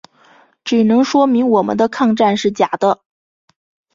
[0.63, 3.03] 只能说明我们的抗战是假的。